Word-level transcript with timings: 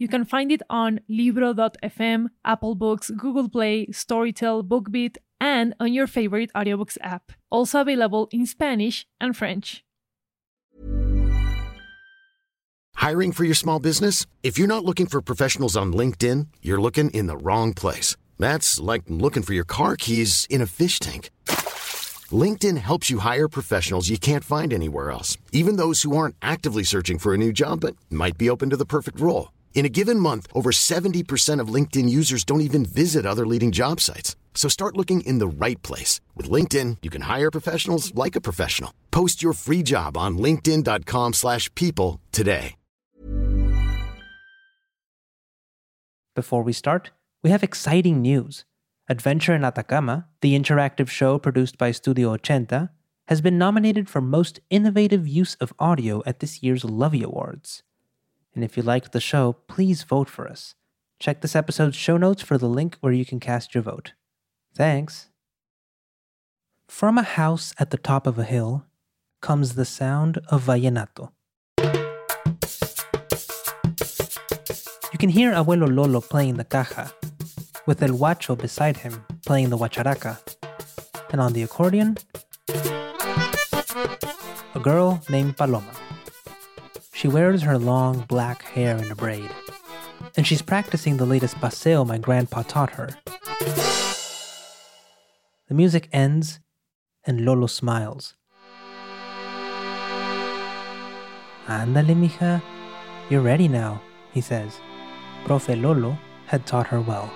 You 0.00 0.08
can 0.08 0.24
find 0.24 0.50
it 0.50 0.62
on 0.70 1.00
Libro.fm, 1.10 2.28
Apple 2.42 2.74
Books, 2.74 3.10
Google 3.10 3.50
Play, 3.50 3.86
Storytel, 3.88 4.66
BookBeat, 4.66 5.18
and 5.38 5.74
on 5.78 5.92
your 5.92 6.06
favorite 6.06 6.50
audiobooks 6.54 6.96
app. 7.02 7.32
Also 7.50 7.82
available 7.82 8.26
in 8.32 8.46
Spanish 8.46 9.06
and 9.20 9.36
French. 9.36 9.84
Hiring 12.94 13.30
for 13.30 13.44
your 13.44 13.54
small 13.54 13.78
business? 13.78 14.24
If 14.42 14.56
you're 14.58 14.74
not 14.74 14.86
looking 14.86 15.04
for 15.04 15.20
professionals 15.20 15.76
on 15.76 15.92
LinkedIn, 15.92 16.46
you're 16.62 16.80
looking 16.80 17.10
in 17.10 17.26
the 17.26 17.36
wrong 17.36 17.74
place. 17.74 18.16
That's 18.38 18.80
like 18.80 19.02
looking 19.08 19.42
for 19.42 19.52
your 19.52 19.64
car 19.64 19.96
keys 19.96 20.46
in 20.48 20.62
a 20.62 20.66
fish 20.66 20.98
tank. 20.98 21.28
LinkedIn 22.32 22.78
helps 22.78 23.10
you 23.10 23.18
hire 23.18 23.48
professionals 23.48 24.08
you 24.08 24.16
can't 24.16 24.44
find 24.44 24.72
anywhere 24.72 25.10
else, 25.10 25.36
even 25.52 25.76
those 25.76 26.00
who 26.02 26.16
aren't 26.16 26.36
actively 26.40 26.84
searching 26.84 27.18
for 27.18 27.34
a 27.34 27.38
new 27.38 27.52
job 27.52 27.80
but 27.80 27.96
might 28.08 28.38
be 28.38 28.48
open 28.48 28.70
to 28.70 28.78
the 28.78 28.86
perfect 28.86 29.20
role. 29.20 29.50
In 29.72 29.86
a 29.86 29.88
given 29.88 30.20
month, 30.20 30.46
over 30.52 30.70
70% 30.70 31.58
of 31.58 31.74
LinkedIn 31.74 32.10
users 32.10 32.44
don't 32.44 32.60
even 32.60 32.84
visit 32.84 33.24
other 33.24 33.46
leading 33.46 33.72
job 33.72 33.98
sites. 33.98 34.36
So 34.54 34.68
start 34.68 34.98
looking 34.98 35.22
in 35.22 35.38
the 35.38 35.48
right 35.64 35.80
place. 35.80 36.20
With 36.36 36.50
LinkedIn, 36.50 36.98
you 37.00 37.08
can 37.08 37.22
hire 37.22 37.50
professionals 37.50 38.14
like 38.14 38.36
a 38.36 38.42
professional. 38.42 38.92
Post 39.10 39.42
your 39.42 39.54
free 39.54 39.82
job 39.82 40.18
on 40.18 40.36
linkedin.com 40.36 41.32
slash 41.32 41.74
people 41.74 42.20
today. 42.30 42.74
Before 46.36 46.62
we 46.62 46.72
start, 46.72 47.10
we 47.42 47.50
have 47.50 47.62
exciting 47.62 48.22
news. 48.22 48.64
Adventure 49.08 49.54
in 49.54 49.64
Atacama, 49.64 50.28
the 50.40 50.56
interactive 50.58 51.08
show 51.08 51.38
produced 51.38 51.76
by 51.76 51.90
Studio 51.90 52.36
Ochenta, 52.36 52.90
has 53.26 53.40
been 53.40 53.58
nominated 53.58 54.08
for 54.08 54.20
Most 54.20 54.60
Innovative 54.70 55.26
Use 55.26 55.56
of 55.56 55.72
Audio 55.78 56.22
at 56.24 56.38
this 56.38 56.62
year's 56.62 56.84
Lovie 56.84 57.24
Awards. 57.24 57.82
And 58.54 58.64
if 58.64 58.76
you 58.76 58.82
liked 58.82 59.12
the 59.12 59.20
show, 59.20 59.52
please 59.68 60.02
vote 60.02 60.28
for 60.28 60.48
us. 60.48 60.74
Check 61.18 61.40
this 61.40 61.54
episode's 61.54 61.96
show 61.96 62.16
notes 62.16 62.42
for 62.42 62.58
the 62.58 62.68
link 62.68 62.96
where 63.00 63.12
you 63.12 63.24
can 63.24 63.40
cast 63.40 63.74
your 63.74 63.82
vote. 63.82 64.14
Thanks. 64.74 65.28
From 66.88 67.18
a 67.18 67.22
house 67.22 67.72
at 67.78 67.90
the 67.90 67.98
top 67.98 68.26
of 68.26 68.38
a 68.38 68.44
hill 68.44 68.86
comes 69.40 69.74
the 69.74 69.84
sound 69.84 70.38
of 70.48 70.64
vallenato. 70.64 71.30
You 75.12 75.18
can 75.18 75.28
hear 75.28 75.52
Abuelo 75.52 75.88
Lolo 75.94 76.20
playing 76.20 76.56
the 76.56 76.64
caja, 76.64 77.12
with 77.86 78.02
El 78.02 78.10
Huacho 78.10 78.56
beside 78.56 78.96
him 78.98 79.24
playing 79.44 79.70
the 79.70 79.76
huacharaca, 79.76 80.38
and 81.32 81.40
on 81.40 81.52
the 81.52 81.62
accordion, 81.62 82.16
a 84.74 84.80
girl 84.80 85.22
named 85.28 85.56
Paloma. 85.56 85.99
She 87.20 87.28
wears 87.28 87.60
her 87.64 87.76
long 87.76 88.20
black 88.28 88.62
hair 88.62 88.96
in 88.96 89.10
a 89.10 89.14
braid, 89.14 89.50
and 90.38 90.46
she's 90.46 90.62
practicing 90.62 91.18
the 91.18 91.26
latest 91.26 91.60
paseo 91.60 92.02
my 92.02 92.16
grandpa 92.16 92.62
taught 92.62 92.92
her. 92.92 93.10
The 95.68 95.74
music 95.74 96.08
ends, 96.14 96.60
and 97.26 97.44
Lolo 97.44 97.66
smiles. 97.66 98.36
Ándale, 101.66 102.16
mija. 102.16 102.62
You're 103.28 103.42
ready 103.42 103.68
now, 103.68 104.00
he 104.32 104.40
says. 104.40 104.80
Profe 105.44 105.78
Lolo 105.78 106.16
had 106.46 106.64
taught 106.64 106.86
her 106.86 107.02
well. 107.02 107.30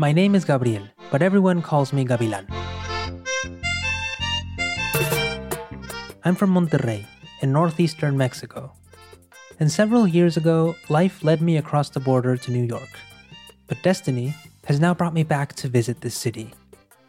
My 0.00 0.12
name 0.12 0.36
is 0.36 0.44
Gabriel, 0.44 0.86
but 1.10 1.22
everyone 1.22 1.60
calls 1.60 1.92
me 1.92 2.04
Gavilan. 2.04 2.46
I'm 6.24 6.36
from 6.36 6.54
Monterrey, 6.54 7.04
in 7.40 7.50
northeastern 7.50 8.16
Mexico. 8.16 8.72
And 9.58 9.72
several 9.72 10.06
years 10.06 10.36
ago, 10.36 10.76
life 10.88 11.24
led 11.24 11.42
me 11.42 11.56
across 11.56 11.90
the 11.90 11.98
border 11.98 12.36
to 12.36 12.52
New 12.52 12.62
York. 12.62 12.90
But 13.66 13.82
destiny 13.82 14.36
has 14.66 14.78
now 14.78 14.94
brought 14.94 15.14
me 15.14 15.24
back 15.24 15.54
to 15.54 15.68
visit 15.68 16.00
this 16.00 16.14
city. 16.14 16.54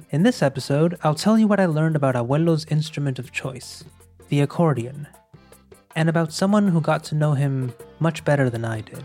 In 0.09 0.23
this 0.23 0.41
episode, 0.41 0.97
I'll 1.03 1.13
tell 1.13 1.37
you 1.37 1.45
what 1.47 1.59
I 1.59 1.67
learned 1.67 1.95
about 1.95 2.15
Abuelo's 2.15 2.65
instrument 2.71 3.19
of 3.19 3.31
choice, 3.31 3.83
the 4.29 4.41
accordion, 4.41 5.07
and 5.95 6.09
about 6.09 6.33
someone 6.33 6.67
who 6.67 6.81
got 6.81 7.03
to 7.03 7.13
know 7.13 7.33
him 7.33 7.71
much 7.99 8.25
better 8.25 8.49
than 8.49 8.65
I 8.65 8.81
did. 8.81 9.03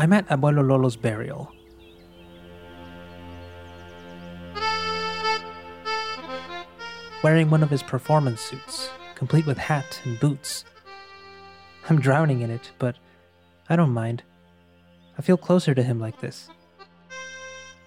I'm 0.00 0.14
at 0.14 0.26
Abuelo 0.28 0.66
Lolo's 0.66 0.96
burial. 0.96 1.52
Wearing 7.22 7.50
one 7.50 7.62
of 7.62 7.68
his 7.68 7.82
performance 7.82 8.40
suits, 8.40 8.88
complete 9.14 9.44
with 9.44 9.58
hat 9.58 10.00
and 10.04 10.18
boots. 10.18 10.64
I'm 11.90 12.00
drowning 12.00 12.40
in 12.40 12.50
it, 12.50 12.70
but 12.78 12.96
I 13.68 13.76
don't 13.76 13.90
mind. 13.90 14.22
I 15.18 15.20
feel 15.20 15.36
closer 15.36 15.74
to 15.74 15.82
him 15.82 16.00
like 16.00 16.18
this. 16.20 16.48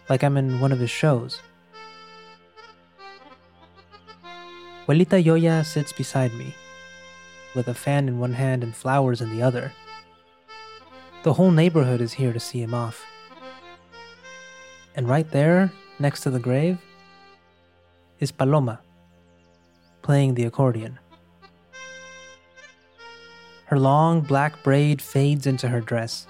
Like 0.07 0.23
I'm 0.23 0.37
in 0.37 0.59
one 0.59 0.71
of 0.71 0.77
his 0.77 0.91
shows. 0.91 1.41
Abuelita 4.85 5.23
Yoya 5.23 5.65
sits 5.65 5.91
beside 5.91 6.35
me, 6.35 6.53
with 7.55 7.67
a 7.67 7.73
fan 7.73 8.07
in 8.07 8.19
one 8.19 8.33
hand 8.33 8.63
and 8.63 8.75
flowers 8.75 9.19
in 9.19 9.35
the 9.35 9.41
other. 9.41 9.71
The 11.23 11.31
whole 11.31 11.51
neighborhood 11.51 12.01
is 12.01 12.11
here 12.11 12.33
to 12.33 12.39
see 12.39 12.61
him 12.61 12.73
off. 12.73 13.01
And 14.93 15.07
right 15.07 15.29
there, 15.31 15.71
next 15.97 16.19
to 16.23 16.29
the 16.29 16.39
grave, 16.39 16.77
is 18.19 18.33
Paloma, 18.33 18.81
playing 20.01 20.33
the 20.33 20.43
accordion. 20.43 20.99
Her 23.67 23.79
long 23.79 24.19
black 24.19 24.61
braid 24.63 25.01
fades 25.01 25.47
into 25.47 25.69
her 25.69 25.79
dress. 25.79 26.27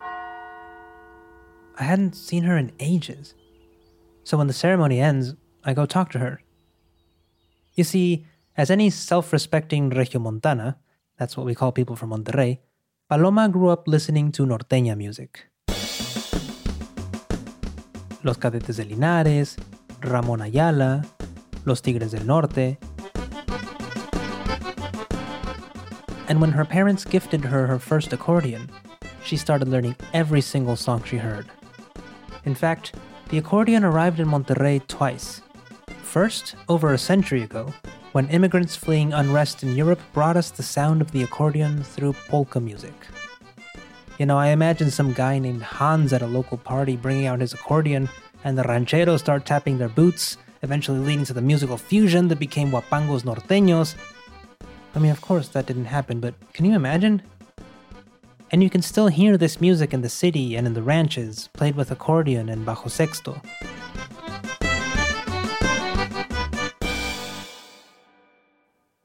I 0.00 1.82
hadn't 1.82 2.14
seen 2.14 2.44
her 2.44 2.56
in 2.56 2.70
ages. 2.78 3.34
So 4.22 4.38
when 4.38 4.46
the 4.46 4.52
ceremony 4.52 5.00
ends, 5.00 5.34
I 5.64 5.74
go 5.74 5.84
talk 5.84 6.12
to 6.12 6.20
her. 6.20 6.40
You 7.74 7.84
see, 7.84 8.26
as 8.56 8.70
any 8.70 8.90
self 8.90 9.32
respecting 9.32 9.90
regiomontana, 9.90 10.76
that's 11.18 11.36
what 11.36 11.46
we 11.46 11.54
call 11.54 11.72
people 11.72 11.96
from 11.96 12.10
Monterrey, 12.10 12.58
Paloma 13.08 13.48
grew 13.48 13.68
up 13.68 13.86
listening 13.86 14.32
to 14.32 14.46
norteña 14.46 14.96
music. 14.96 15.50
Los 18.22 18.36
Cadetes 18.36 18.76
de 18.76 18.84
Linares, 18.84 19.56
Ramón 20.00 20.42
Ayala, 20.42 21.04
Los 21.64 21.80
Tigres 21.80 22.12
del 22.12 22.26
Norte. 22.26 22.78
And 26.28 26.40
when 26.40 26.52
her 26.52 26.64
parents 26.64 27.04
gifted 27.04 27.44
her 27.44 27.66
her 27.66 27.78
first 27.78 28.12
accordion, 28.12 28.70
she 29.24 29.36
started 29.36 29.68
learning 29.68 29.96
every 30.12 30.40
single 30.40 30.76
song 30.76 31.02
she 31.04 31.16
heard. 31.16 31.46
In 32.44 32.54
fact, 32.54 32.94
the 33.30 33.38
accordion 33.38 33.84
arrived 33.84 34.20
in 34.20 34.28
Monterrey 34.28 34.86
twice. 34.86 35.42
First, 36.10 36.56
over 36.68 36.92
a 36.92 36.98
century 36.98 37.44
ago, 37.44 37.72
when 38.10 38.28
immigrants 38.30 38.74
fleeing 38.74 39.12
unrest 39.12 39.62
in 39.62 39.76
Europe 39.76 40.00
brought 40.12 40.36
us 40.36 40.50
the 40.50 40.60
sound 40.60 41.00
of 41.00 41.12
the 41.12 41.22
accordion 41.22 41.84
through 41.84 42.14
polka 42.26 42.58
music. 42.58 42.94
You 44.18 44.26
know, 44.26 44.36
I 44.36 44.48
imagine 44.48 44.90
some 44.90 45.12
guy 45.12 45.38
named 45.38 45.62
Hans 45.62 46.12
at 46.12 46.20
a 46.20 46.26
local 46.26 46.58
party 46.58 46.96
bringing 46.96 47.26
out 47.26 47.40
his 47.40 47.52
accordion, 47.52 48.08
and 48.42 48.58
the 48.58 48.64
rancheros 48.64 49.20
start 49.20 49.46
tapping 49.46 49.78
their 49.78 49.88
boots, 49.88 50.36
eventually 50.62 50.98
leading 50.98 51.24
to 51.26 51.32
the 51.32 51.40
musical 51.40 51.76
fusion 51.76 52.26
that 52.26 52.40
became 52.40 52.72
Huapangos 52.72 53.22
Norteños. 53.22 53.94
I 54.96 54.98
mean, 54.98 55.12
of 55.12 55.20
course, 55.20 55.46
that 55.50 55.66
didn't 55.66 55.84
happen, 55.84 56.18
but 56.18 56.34
can 56.52 56.64
you 56.64 56.74
imagine? 56.74 57.22
And 58.50 58.64
you 58.64 58.68
can 58.68 58.82
still 58.82 59.06
hear 59.06 59.36
this 59.36 59.60
music 59.60 59.94
in 59.94 60.02
the 60.02 60.08
city 60.08 60.56
and 60.56 60.66
in 60.66 60.74
the 60.74 60.82
ranches, 60.82 61.48
played 61.52 61.76
with 61.76 61.92
accordion 61.92 62.48
and 62.48 62.66
bajo 62.66 62.90
sexto. 62.90 63.40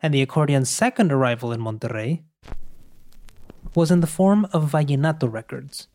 And 0.05 0.13
the 0.13 0.23
accordion's 0.23 0.69
second 0.69 1.11
arrival 1.11 1.51
in 1.51 1.59
Monterrey 1.59 2.21
was 3.73 3.89
in 3.89 4.01
the 4.01 4.13
form 4.19 4.45
of 4.53 4.71
vallenato 4.71 5.27
records. 5.27 5.87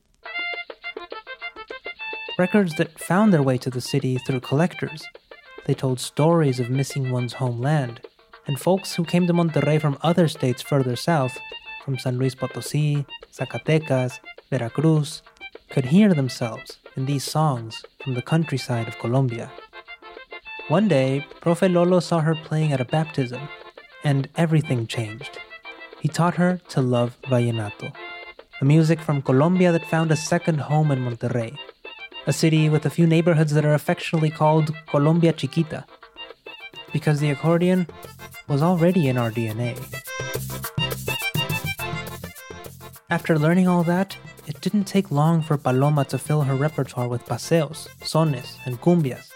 Records 2.36 2.74
that 2.74 2.98
found 2.98 3.32
their 3.32 3.44
way 3.44 3.56
to 3.58 3.70
the 3.70 3.80
city 3.80 4.18
through 4.18 4.40
collectors. 4.40 5.04
They 5.64 5.74
told 5.74 6.00
stories 6.00 6.58
of 6.58 6.70
missing 6.70 7.12
one's 7.12 7.34
homeland, 7.34 8.00
and 8.48 8.58
folks 8.58 8.96
who 8.96 9.04
came 9.04 9.28
to 9.28 9.32
Monterrey 9.32 9.80
from 9.80 9.96
other 10.02 10.26
states 10.26 10.60
further 10.60 10.96
south, 10.96 11.38
from 11.84 11.96
San 11.96 12.18
Luis 12.18 12.34
Potosí, 12.34 13.06
Zacatecas, 13.32 14.18
Veracruz, 14.50 15.22
could 15.68 15.84
hear 15.84 16.14
themselves 16.14 16.78
in 16.96 17.06
these 17.06 17.22
songs 17.22 17.84
from 18.02 18.14
the 18.14 18.22
countryside 18.22 18.88
of 18.88 18.98
Colombia. 18.98 19.52
One 20.66 20.88
day, 20.88 21.24
Profe 21.40 21.72
Lolo 21.72 22.00
saw 22.00 22.18
her 22.18 22.34
playing 22.34 22.72
at 22.72 22.80
a 22.80 22.84
baptism, 22.84 23.48
and 24.04 24.28
everything 24.36 24.86
changed. 24.86 25.38
He 26.00 26.08
taught 26.08 26.36
her 26.36 26.60
to 26.68 26.80
love 26.80 27.16
vallenato, 27.24 27.92
a 28.60 28.64
music 28.64 29.00
from 29.00 29.22
Colombia 29.22 29.72
that 29.72 29.84
found 29.84 30.10
a 30.10 30.16
second 30.16 30.60
home 30.60 30.90
in 30.90 31.00
Monterrey, 31.00 31.56
a 32.26 32.32
city 32.32 32.68
with 32.68 32.86
a 32.86 32.90
few 32.90 33.06
neighborhoods 33.06 33.52
that 33.54 33.64
are 33.64 33.74
affectionately 33.74 34.30
called 34.30 34.74
Colombia 34.88 35.32
Chiquita, 35.32 35.84
because 36.92 37.20
the 37.20 37.30
accordion 37.30 37.86
was 38.48 38.62
already 38.62 39.08
in 39.08 39.18
our 39.18 39.30
DNA. 39.30 39.78
After 43.10 43.38
learning 43.38 43.68
all 43.68 43.82
that, 43.84 44.16
it 44.46 44.60
didn't 44.60 44.84
take 44.84 45.10
long 45.10 45.42
for 45.42 45.56
Paloma 45.56 46.04
to 46.06 46.18
fill 46.18 46.42
her 46.42 46.54
repertoire 46.54 47.08
with 47.08 47.26
paseos, 47.26 47.88
sones, 48.02 48.56
and 48.64 48.80
cumbias. 48.80 49.30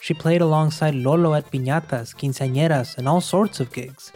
She 0.00 0.14
played 0.14 0.40
alongside 0.40 0.94
Lolo 0.94 1.34
at 1.34 1.50
piñatas, 1.50 2.14
quinceañeras, 2.14 2.96
and 2.96 3.06
all 3.06 3.20
sorts 3.20 3.60
of 3.60 3.72
gigs. 3.72 4.12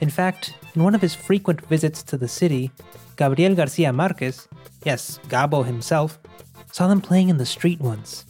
In 0.00 0.10
fact, 0.10 0.54
in 0.74 0.84
one 0.84 0.94
of 0.94 1.02
his 1.02 1.14
frequent 1.14 1.60
visits 1.66 2.02
to 2.04 2.16
the 2.16 2.28
city, 2.28 2.70
Gabriel 3.16 3.56
Garcia 3.56 3.92
Marquez, 3.92 4.46
yes, 4.84 5.18
Gabo 5.28 5.64
himself, 5.64 6.20
saw 6.72 6.86
them 6.86 7.00
playing 7.00 7.28
in 7.30 7.36
the 7.36 7.46
street 7.46 7.80
once. 7.80 8.24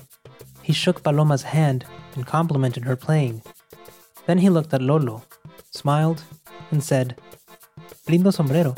He 0.63 0.73
shook 0.73 1.03
Paloma's 1.03 1.43
hand 1.43 1.85
and 2.15 2.27
complimented 2.27 2.85
her 2.85 2.97
playing. 2.97 3.43
Then 4.27 4.39
he 4.39 4.49
looked 4.49 4.73
at 4.73 4.83
Lolo, 4.83 5.23
smiled, 5.71 6.23
and 6.71 6.83
said, 6.83 7.21
Lindo 8.07 8.33
sombrero. 8.33 8.75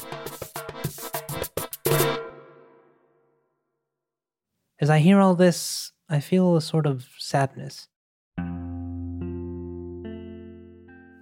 As 4.80 4.90
I 4.90 4.98
hear 4.98 5.20
all 5.20 5.34
this, 5.34 5.92
I 6.08 6.18
feel 6.18 6.56
a 6.56 6.62
sort 6.62 6.86
of 6.86 7.06
sadness. 7.18 7.86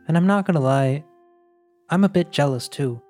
And 0.08 0.16
I'm 0.16 0.26
not 0.26 0.46
gonna 0.46 0.60
lie, 0.60 1.04
I'm 1.90 2.02
a 2.02 2.08
bit 2.08 2.32
jealous 2.32 2.66
too. 2.66 3.00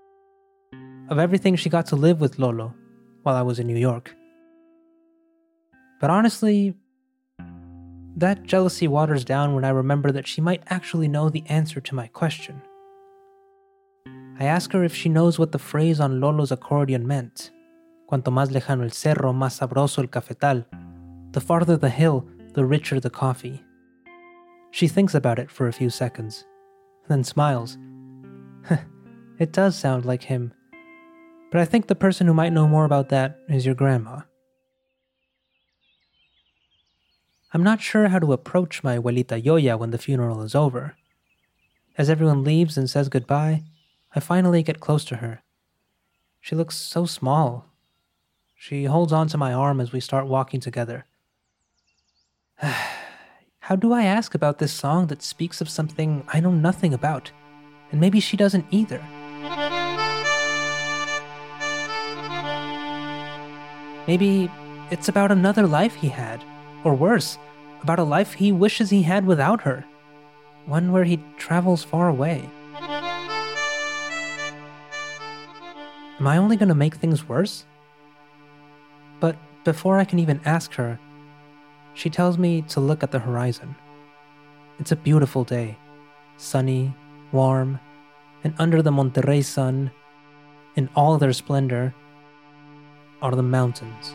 Of 1.08 1.18
everything 1.18 1.54
she 1.56 1.70
got 1.70 1.86
to 1.86 1.96
live 1.96 2.20
with 2.20 2.38
Lolo 2.38 2.74
while 3.22 3.36
I 3.36 3.42
was 3.42 3.60
in 3.60 3.68
New 3.68 3.78
York. 3.78 4.14
But 6.00 6.10
honestly, 6.10 6.74
that 8.16 8.42
jealousy 8.42 8.88
waters 8.88 9.24
down 9.24 9.54
when 9.54 9.64
I 9.64 9.68
remember 9.70 10.10
that 10.10 10.26
she 10.26 10.40
might 10.40 10.64
actually 10.66 11.06
know 11.06 11.28
the 11.28 11.44
answer 11.46 11.80
to 11.80 11.94
my 11.94 12.08
question. 12.08 12.60
I 14.40 14.44
ask 14.44 14.72
her 14.72 14.82
if 14.82 14.94
she 14.94 15.08
knows 15.08 15.38
what 15.38 15.52
the 15.52 15.58
phrase 15.58 16.00
on 16.00 16.20
Lolo's 16.20 16.52
accordion 16.52 17.06
meant. 17.06 17.50
Cuanto 18.10 18.32
más 18.32 18.50
lejano 18.50 18.82
el 18.82 18.90
cerro, 18.90 19.32
más 19.32 19.58
sabroso 19.58 19.98
el 19.98 20.08
cafetal. 20.08 20.64
The 21.32 21.40
farther 21.40 21.76
the 21.76 21.90
hill, 21.90 22.26
the 22.54 22.64
richer 22.64 22.98
the 22.98 23.10
coffee. 23.10 23.62
She 24.72 24.88
thinks 24.88 25.14
about 25.14 25.38
it 25.38 25.50
for 25.50 25.68
a 25.68 25.72
few 25.72 25.90
seconds, 25.90 26.44
then 27.08 27.24
smiles. 27.24 27.78
it 29.38 29.52
does 29.52 29.76
sound 29.76 30.04
like 30.04 30.24
him. 30.24 30.52
But 31.50 31.60
I 31.60 31.64
think 31.64 31.86
the 31.86 31.94
person 31.94 32.26
who 32.26 32.34
might 32.34 32.52
know 32.52 32.68
more 32.68 32.84
about 32.84 33.08
that 33.08 33.38
is 33.48 33.64
your 33.64 33.74
grandma. 33.74 34.20
I'm 37.54 37.62
not 37.62 37.80
sure 37.80 38.08
how 38.08 38.18
to 38.18 38.34
approach 38.34 38.84
my 38.84 38.98
abuelita 38.98 39.42
Yoya 39.42 39.78
when 39.78 39.90
the 39.90 39.98
funeral 39.98 40.42
is 40.42 40.54
over. 40.54 40.96
As 41.96 42.10
everyone 42.10 42.44
leaves 42.44 42.76
and 42.76 42.88
says 42.88 43.08
goodbye, 43.08 43.64
I 44.14 44.20
finally 44.20 44.62
get 44.62 44.80
close 44.80 45.04
to 45.06 45.16
her. 45.16 45.42
She 46.40 46.54
looks 46.54 46.76
so 46.76 47.06
small, 47.06 47.68
she 48.60 48.84
holds 48.84 49.12
onto 49.12 49.38
my 49.38 49.52
arm 49.52 49.80
as 49.80 49.92
we 49.92 50.00
start 50.00 50.26
walking 50.26 50.58
together. 50.58 51.06
How 53.68 53.76
do 53.76 53.92
I 53.92 54.04
ask 54.04 54.34
about 54.34 54.56
this 54.56 54.72
song 54.72 55.08
that 55.08 55.20
speaks 55.20 55.60
of 55.60 55.68
something 55.68 56.24
I 56.28 56.40
know 56.40 56.52
nothing 56.52 56.94
about? 56.94 57.30
And 57.92 58.00
maybe 58.00 58.18
she 58.18 58.34
doesn't 58.34 58.64
either. 58.70 58.98
Maybe 64.06 64.50
it's 64.90 65.10
about 65.10 65.30
another 65.30 65.66
life 65.66 65.94
he 65.94 66.08
had, 66.08 66.42
or 66.82 66.94
worse, 66.94 67.36
about 67.82 67.98
a 67.98 68.04
life 68.04 68.32
he 68.32 68.52
wishes 68.52 68.88
he 68.88 69.02
had 69.02 69.26
without 69.26 69.60
her. 69.60 69.84
One 70.64 70.90
where 70.90 71.04
he 71.04 71.22
travels 71.36 71.84
far 71.84 72.08
away. 72.08 72.48
Am 76.18 76.26
I 76.26 76.38
only 76.38 76.56
going 76.56 76.70
to 76.70 76.74
make 76.74 76.94
things 76.94 77.28
worse? 77.28 77.66
But 79.20 79.36
before 79.64 79.98
I 79.98 80.06
can 80.06 80.20
even 80.20 80.40
ask 80.46 80.72
her, 80.72 80.98
she 81.98 82.08
tells 82.08 82.38
me 82.38 82.62
to 82.62 82.78
look 82.78 83.02
at 83.02 83.10
the 83.10 83.18
horizon. 83.18 83.74
It's 84.78 84.92
a 84.92 84.96
beautiful 84.96 85.42
day, 85.42 85.76
sunny, 86.36 86.94
warm, 87.32 87.80
and 88.44 88.54
under 88.56 88.82
the 88.82 88.92
Monterrey 88.92 89.44
sun, 89.44 89.90
in 90.76 90.88
all 90.94 91.18
their 91.18 91.32
splendor, 91.32 91.92
are 93.20 93.34
the 93.34 93.42
mountains. 93.42 94.14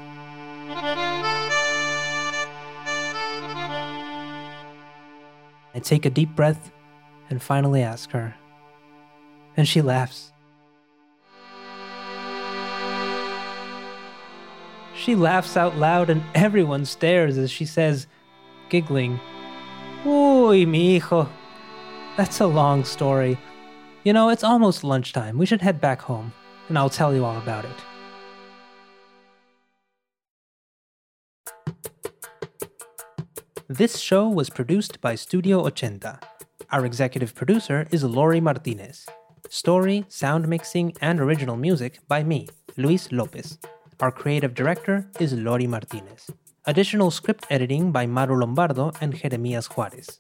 I 5.76 5.80
take 5.82 6.06
a 6.06 6.10
deep 6.10 6.34
breath 6.38 6.72
and 7.30 7.42
finally 7.42 7.82
ask 7.82 8.12
her. 8.12 8.36
And 9.58 9.68
she 9.68 9.82
laughs. 9.82 10.33
She 14.96 15.16
laughs 15.16 15.58
out 15.58 15.78
loud 15.78 16.10
and 16.10 16.24
everyone 16.36 16.86
stares 16.86 17.38
as 17.38 17.52
she 17.52 17.66
says, 17.66 18.08
giggling, 18.70 19.20
Uy, 20.04 20.68
mi 20.68 21.00
hijo. 21.00 21.30
That's 22.18 22.42
a 22.42 22.46
long 22.46 22.84
story. 22.84 23.38
You 24.04 24.12
know, 24.12 24.28
it's 24.30 24.44
almost 24.44 24.84
lunchtime. 24.84 25.38
We 25.38 25.46
should 25.46 25.62
head 25.62 25.80
back 25.80 26.02
home, 26.02 26.34
and 26.68 26.78
I'll 26.78 26.90
tell 26.90 27.16
you 27.16 27.24
all 27.24 27.38
about 27.38 27.64
it. 27.64 27.78
This 33.70 33.98
show 33.98 34.28
was 34.28 34.50
produced 34.50 35.00
by 35.00 35.16
Studio 35.16 35.64
Ochenta. 35.64 36.22
Our 36.70 36.86
executive 36.86 37.34
producer 37.34 37.88
is 37.92 38.04
Lori 38.04 38.42
Martinez. 38.42 39.08
Story, 39.50 40.06
sound 40.10 40.50
mixing, 40.50 40.94
and 41.00 41.22
original 41.22 41.56
music 41.56 42.00
by 42.10 42.24
me, 42.24 42.50
Luis 42.76 43.10
Lopez. 43.12 43.58
Our 44.04 44.12
creative 44.12 44.54
director 44.54 45.08
is 45.18 45.32
Lori 45.32 45.66
Martinez. 45.66 46.30
Additional 46.66 47.10
script 47.10 47.46
editing 47.50 47.94
by 47.94 48.06
Maru 48.06 48.36
Lombardo 48.36 48.92
and 49.00 49.16
Jeremias 49.16 49.68
Juarez. 49.68 50.20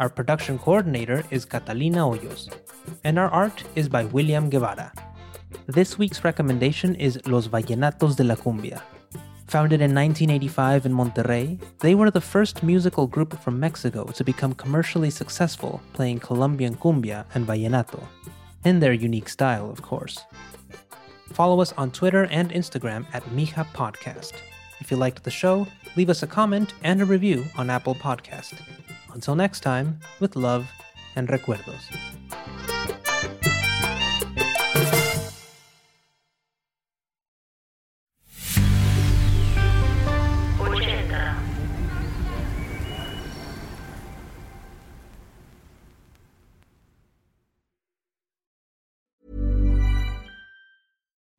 Our 0.00 0.08
production 0.08 0.58
coordinator 0.58 1.22
is 1.30 1.44
Catalina 1.44 1.98
Hoyos. 1.98 2.52
And 3.04 3.20
our 3.20 3.28
art 3.28 3.62
is 3.76 3.88
by 3.88 4.06
William 4.06 4.50
Guevara. 4.50 4.90
This 5.68 5.96
week's 5.96 6.24
recommendation 6.24 6.96
is 6.96 7.20
Los 7.24 7.46
Vallenatos 7.46 8.16
de 8.16 8.24
la 8.24 8.34
Cumbia. 8.34 8.82
Founded 9.46 9.80
in 9.80 9.94
1985 9.94 10.86
in 10.86 10.92
Monterrey, 10.92 11.60
they 11.78 11.94
were 11.94 12.10
the 12.10 12.20
first 12.20 12.64
musical 12.64 13.06
group 13.06 13.40
from 13.40 13.60
Mexico 13.60 14.02
to 14.06 14.24
become 14.24 14.52
commercially 14.52 15.10
successful 15.10 15.80
playing 15.92 16.18
Colombian 16.18 16.74
cumbia 16.74 17.24
and 17.36 17.46
vallenato. 17.46 18.02
In 18.64 18.80
their 18.80 18.92
unique 18.92 19.28
style, 19.28 19.70
of 19.70 19.80
course. 19.80 20.18
Follow 21.32 21.60
us 21.60 21.72
on 21.72 21.90
Twitter 21.90 22.26
and 22.26 22.50
Instagram 22.50 23.06
at 23.12 23.24
Mija 23.24 23.64
Podcast. 23.72 24.34
If 24.80 24.90
you 24.90 24.96
liked 24.96 25.24
the 25.24 25.30
show, 25.30 25.66
leave 25.96 26.10
us 26.10 26.22
a 26.22 26.26
comment 26.26 26.74
and 26.82 27.00
a 27.00 27.04
review 27.04 27.44
on 27.56 27.70
Apple 27.70 27.94
Podcast. 27.94 28.54
Until 29.14 29.34
next 29.34 29.60
time, 29.60 29.98
with 30.20 30.36
love 30.36 30.70
and 31.16 31.28
recuerdos. 31.28 32.21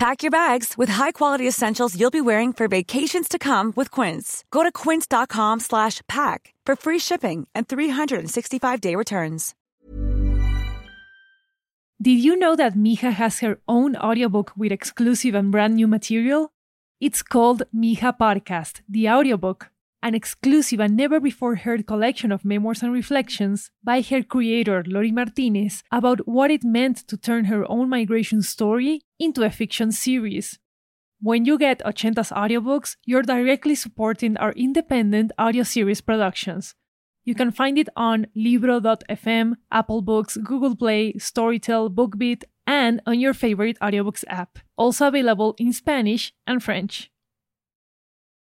Pack 0.00 0.22
your 0.22 0.30
bags 0.30 0.78
with 0.78 0.88
high-quality 0.88 1.46
essentials 1.46 1.94
you'll 1.94 2.10
be 2.10 2.22
wearing 2.22 2.54
for 2.54 2.68
vacations 2.68 3.28
to 3.28 3.38
come 3.38 3.70
with 3.76 3.90
Quince. 3.90 4.44
Go 4.50 4.62
to 4.62 4.72
quince.com 4.72 5.60
slash 5.60 6.00
pack 6.08 6.54
for 6.64 6.74
free 6.74 6.98
shipping 6.98 7.46
and 7.54 7.68
365-day 7.68 8.94
returns. 8.96 9.54
Did 12.00 12.18
you 12.18 12.34
know 12.34 12.56
that 12.56 12.74
Mija 12.74 13.12
has 13.12 13.40
her 13.40 13.58
own 13.68 13.94
audiobook 13.94 14.52
with 14.56 14.72
exclusive 14.72 15.34
and 15.34 15.52
brand 15.52 15.74
new 15.74 15.86
material? 15.86 16.48
It's 16.98 17.22
called 17.22 17.64
Mija 17.76 18.16
Podcast, 18.16 18.80
the 18.88 19.10
audiobook, 19.10 19.68
an 20.02 20.14
exclusive 20.14 20.80
and 20.80 20.96
never 20.96 21.20
before 21.20 21.56
heard 21.56 21.86
collection 21.86 22.32
of 22.32 22.44
memoirs 22.44 22.82
and 22.82 22.92
reflections 22.92 23.70
by 23.82 24.00
her 24.00 24.22
creator, 24.22 24.82
Lori 24.86 25.12
Martinez, 25.12 25.82
about 25.92 26.26
what 26.26 26.50
it 26.50 26.64
meant 26.64 26.96
to 27.08 27.16
turn 27.16 27.46
her 27.46 27.70
own 27.70 27.88
migration 27.88 28.42
story 28.42 29.02
into 29.18 29.42
a 29.42 29.50
fiction 29.50 29.92
series. 29.92 30.58
When 31.20 31.44
you 31.44 31.58
get 31.58 31.80
Ochentas 31.84 32.32
audiobooks, 32.32 32.96
you're 33.04 33.22
directly 33.22 33.74
supporting 33.74 34.38
our 34.38 34.52
independent 34.52 35.32
audio 35.38 35.64
series 35.64 36.00
productions. 36.00 36.74
You 37.24 37.34
can 37.34 37.50
find 37.50 37.78
it 37.78 37.90
on 37.94 38.26
Libro.fm, 38.34 39.56
Apple 39.70 40.00
Books, 40.00 40.38
Google 40.38 40.74
Play, 40.74 41.12
Storytel, 41.14 41.94
BookBeat, 41.94 42.44
and 42.66 43.02
on 43.06 43.20
your 43.20 43.34
favorite 43.34 43.78
audiobooks 43.80 44.24
app. 44.28 44.58
Also 44.78 45.08
available 45.08 45.54
in 45.58 45.74
Spanish 45.74 46.32
and 46.46 46.62
French. 46.62 47.10